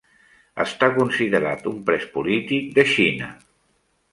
Està 0.63 0.87
considerat 0.95 1.69
un 1.73 1.77
pres 1.91 2.09
polític 2.17 2.73
de 2.79 2.87
Xina. 2.95 3.29